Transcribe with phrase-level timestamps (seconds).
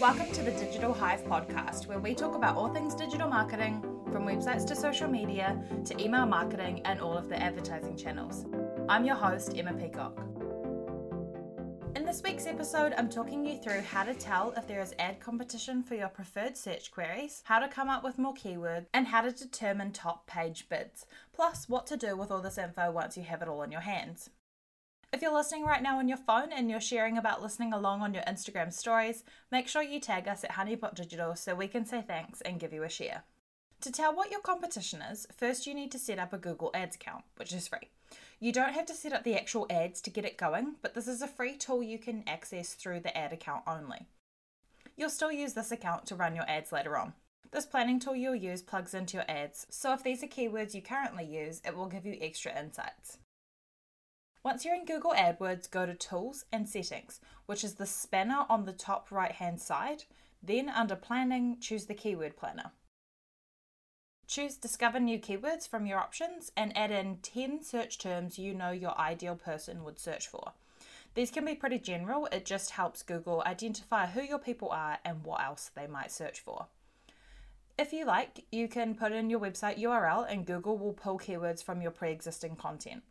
[0.00, 3.82] Welcome to the Digital Hive podcast, where we talk about all things digital marketing,
[4.12, 8.46] from websites to social media to email marketing and all of the advertising channels.
[8.88, 10.16] I'm your host, Emma Peacock.
[11.96, 15.18] In this week's episode, I'm talking you through how to tell if there is ad
[15.18, 19.22] competition for your preferred search queries, how to come up with more keywords, and how
[19.22, 23.24] to determine top page bids, plus what to do with all this info once you
[23.24, 24.30] have it all in your hands.
[25.10, 28.12] If you're listening right now on your phone and you're sharing about listening along on
[28.12, 32.04] your Instagram stories, make sure you tag us at Honeypot Digital so we can say
[32.06, 33.22] thanks and give you a share.
[33.80, 36.96] To tell what your competition is, first you need to set up a Google Ads
[36.96, 37.88] account, which is free.
[38.38, 41.08] You don't have to set up the actual ads to get it going, but this
[41.08, 44.08] is a free tool you can access through the ad account only.
[44.94, 47.14] You'll still use this account to run your ads later on.
[47.50, 50.82] This planning tool you'll use plugs into your ads, so if these are keywords you
[50.82, 53.16] currently use, it will give you extra insights.
[54.44, 58.64] Once you're in Google AdWords, go to Tools and Settings, which is the spanner on
[58.64, 60.04] the top right hand side.
[60.42, 62.70] Then, under Planning, choose the Keyword Planner.
[64.28, 68.70] Choose Discover New Keywords from your options and add in 10 search terms you know
[68.70, 70.52] your ideal person would search for.
[71.14, 75.24] These can be pretty general, it just helps Google identify who your people are and
[75.24, 76.66] what else they might search for.
[77.78, 81.64] If you like, you can put in your website URL and Google will pull keywords
[81.64, 83.02] from your pre existing content.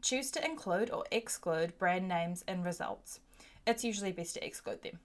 [0.00, 3.20] Choose to include or exclude brand names in results.
[3.66, 5.00] It's usually best to exclude them.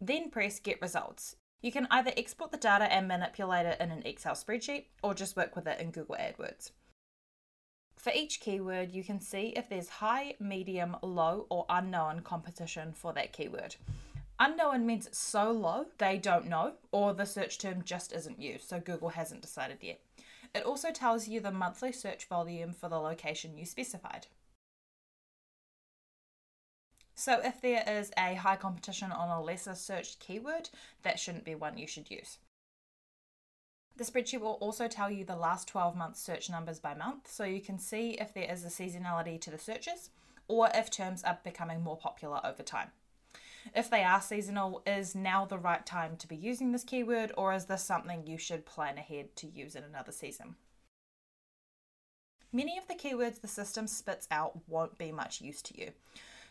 [0.00, 1.36] Then press Get Results.
[1.60, 5.36] You can either export the data and manipulate it in an Excel spreadsheet or just
[5.36, 6.70] work with it in Google AdWords.
[7.96, 13.12] For each keyword, you can see if there's high, medium, low, or unknown competition for
[13.14, 13.76] that keyword.
[14.38, 18.68] Unknown means it's so low they don't know, or the search term just isn't used,
[18.68, 20.00] so Google hasn't decided yet.
[20.54, 24.28] It also tells you the monthly search volume for the location you specified.
[27.16, 30.70] So if there is a high competition on a lesser searched keyword,
[31.02, 32.38] that shouldn't be one you should use.
[33.96, 37.44] The spreadsheet will also tell you the last 12 months search numbers by month, so
[37.44, 40.10] you can see if there is a seasonality to the searches
[40.48, 42.90] or if terms are becoming more popular over time.
[43.74, 47.52] If they are seasonal, is now the right time to be using this keyword, or
[47.52, 50.56] is this something you should plan ahead to use in another season?
[52.52, 55.92] Many of the keywords the system spits out won't be much use to you.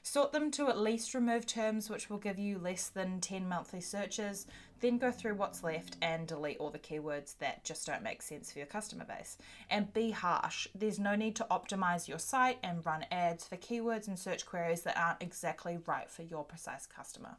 [0.05, 3.79] Sort them to at least remove terms which will give you less than 10 monthly
[3.79, 4.45] searches,
[4.81, 8.51] then go through what's left and delete all the keywords that just don't make sense
[8.51, 9.37] for your customer base.
[9.69, 10.67] And be harsh.
[10.75, 14.81] There's no need to optimize your site and run ads for keywords and search queries
[14.81, 17.37] that aren't exactly right for your precise customer.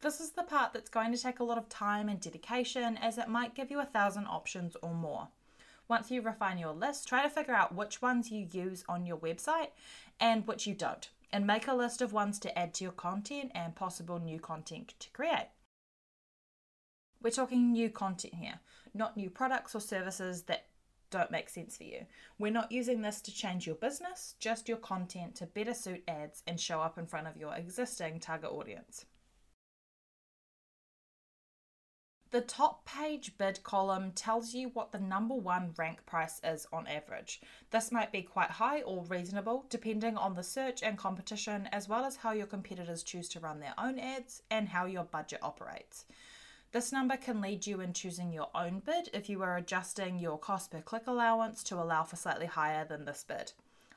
[0.00, 3.18] This is the part that's going to take a lot of time and dedication as
[3.18, 5.28] it might give you a thousand options or more.
[5.88, 9.16] Once you refine your list, try to figure out which ones you use on your
[9.16, 9.68] website
[10.18, 13.52] and which you don't, and make a list of ones to add to your content
[13.54, 15.48] and possible new content to create.
[17.22, 18.60] We're talking new content here,
[18.94, 20.66] not new products or services that
[21.10, 22.06] don't make sense for you.
[22.38, 26.42] We're not using this to change your business, just your content to better suit ads
[26.46, 29.04] and show up in front of your existing target audience.
[32.32, 36.88] The top page bid column tells you what the number one rank price is on
[36.88, 37.40] average.
[37.70, 42.04] This might be quite high or reasonable depending on the search and competition, as well
[42.04, 46.04] as how your competitors choose to run their own ads and how your budget operates.
[46.72, 50.38] This number can lead you in choosing your own bid if you are adjusting your
[50.38, 53.52] cost per click allowance to allow for slightly higher than this bid.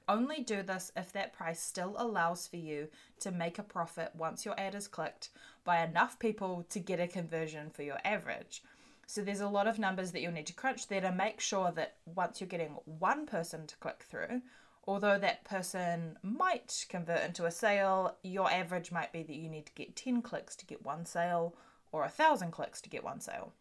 [0.09, 2.87] Only do this if that price still allows for you
[3.19, 5.29] to make a profit once your ad is clicked
[5.63, 8.63] by enough people to get a conversion for your average.
[9.05, 11.71] So there's a lot of numbers that you'll need to crunch there to make sure
[11.75, 14.41] that once you're getting one person to click through,
[14.87, 19.67] although that person might convert into a sale, your average might be that you need
[19.67, 21.55] to get 10 clicks to get one sale
[21.91, 23.53] or a thousand clicks to get one sale.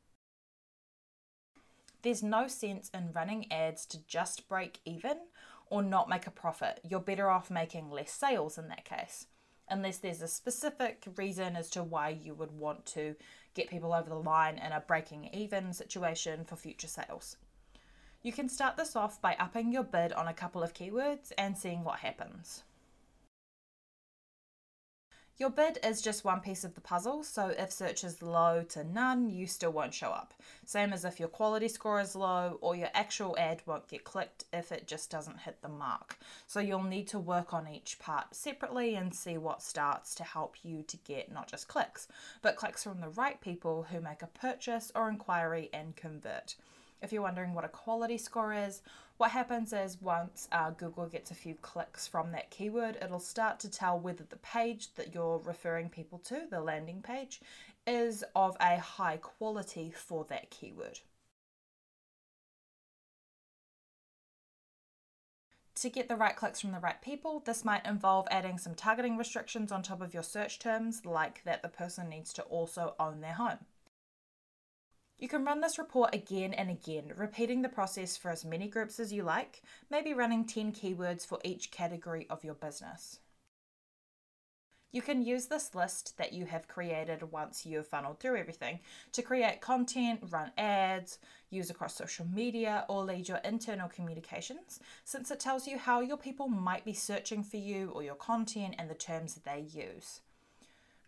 [2.01, 5.19] There's no sense in running ads to just break even
[5.71, 6.81] or not make a profit.
[6.89, 9.27] You're better off making less sales in that case,
[9.69, 13.17] unless there's a specific reason as to why you would want to
[13.55, 17.37] get people over the line in a breaking even situation for future sales.
[18.23, 21.57] You can start this off by upping your bid on a couple of keywords and
[21.57, 22.65] seeing what happens.
[25.39, 28.83] Your bid is just one piece of the puzzle, so if search is low to
[28.83, 30.35] none, you still won't show up.
[30.65, 34.47] Same as if your quality score is low or your actual ad won't get clicked
[34.53, 36.19] if it just doesn't hit the mark.
[36.49, 40.57] So you'll need to work on each part separately and see what starts to help
[40.65, 42.09] you to get not just clicks,
[42.43, 46.57] but clicks from the right people who make a purchase or inquiry and convert.
[47.01, 48.83] If you're wondering what a quality score is,
[49.19, 53.59] What happens is once uh, Google gets a few clicks from that keyword, it'll start
[53.61, 57.41] to tell whether the page that you're referring people to, the landing page,
[57.85, 61.01] is of a high quality for that keyword.
[65.75, 69.17] To get the right clicks from the right people, this might involve adding some targeting
[69.17, 73.21] restrictions on top of your search terms, like that the person needs to also own
[73.21, 73.59] their home.
[75.21, 79.01] You can run this report again and again, repeating the process for as many groups
[79.01, 83.19] as you like, maybe running 10 keywords for each category of your business.
[84.93, 88.79] You can use this list that you have created once you've funneled through everything
[89.13, 91.19] to create content, run ads,
[91.51, 96.17] use across social media, or lead your internal communications, since it tells you how your
[96.17, 100.21] people might be searching for you or your content and the terms they use.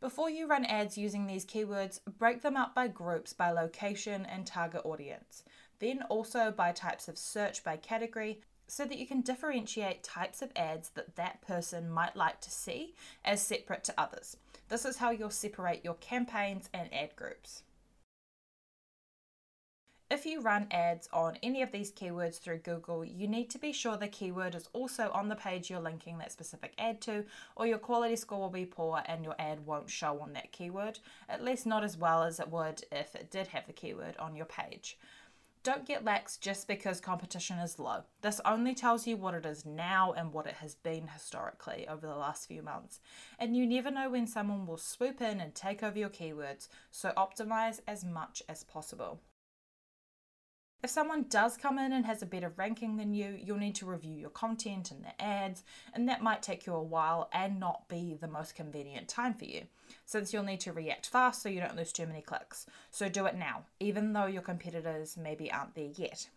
[0.00, 4.46] Before you run ads using these keywords, break them up by groups by location and
[4.46, 5.44] target audience,
[5.78, 10.52] then also by types of search by category, so that you can differentiate types of
[10.56, 12.94] ads that that person might like to see
[13.26, 14.38] as separate to others.
[14.70, 17.64] This is how you'll separate your campaigns and ad groups.
[20.12, 23.72] If you run ads on any of these keywords through Google, you need to be
[23.72, 27.24] sure the keyword is also on the page you're linking that specific ad to,
[27.54, 30.98] or your quality score will be poor and your ad won't show on that keyword,
[31.28, 34.34] at least not as well as it would if it did have the keyword on
[34.34, 34.98] your page.
[35.62, 38.02] Don't get lax just because competition is low.
[38.20, 42.08] This only tells you what it is now and what it has been historically over
[42.08, 42.98] the last few months.
[43.38, 47.12] And you never know when someone will swoop in and take over your keywords, so
[47.16, 49.20] optimize as much as possible.
[50.82, 53.86] If someone does come in and has a better ranking than you, you'll need to
[53.86, 55.62] review your content and the ads,
[55.92, 59.44] and that might take you a while and not be the most convenient time for
[59.44, 59.64] you,
[60.06, 62.64] since you'll need to react fast so you don't lose too many clicks.
[62.90, 66.30] So do it now, even though your competitors maybe aren't there yet.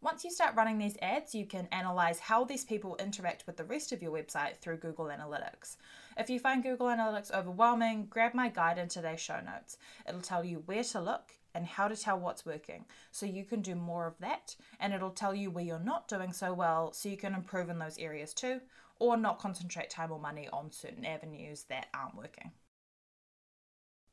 [0.00, 3.64] Once you start running these ads, you can analyze how these people interact with the
[3.64, 5.76] rest of your website through Google Analytics.
[6.16, 9.76] If you find Google Analytics overwhelming, grab my guide in today's show notes.
[10.08, 13.62] It'll tell you where to look and how to tell what's working so you can
[13.62, 17.08] do more of that, and it'll tell you where you're not doing so well so
[17.08, 18.60] you can improve in those areas too,
[18.98, 22.52] or not concentrate time or money on certain avenues that aren't working.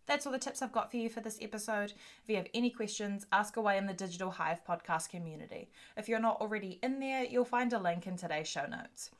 [0.07, 1.93] That's all the tips I've got for you for this episode.
[2.23, 5.69] If you have any questions, ask away in the Digital Hive podcast community.
[5.95, 9.11] If you're not already in there, you'll find a link in today's show notes.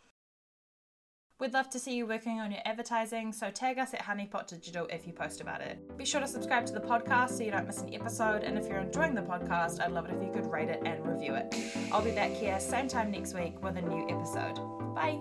[1.42, 4.86] We'd love to see you working on your advertising, so tag us at Honeypot Digital
[4.92, 5.80] if you post about it.
[5.98, 8.68] Be sure to subscribe to the podcast so you don't miss an episode, and if
[8.68, 11.56] you're enjoying the podcast, I'd love it if you could rate it and review it.
[11.92, 14.60] I'll be back here same time next week with a new episode.
[14.94, 15.20] Bye!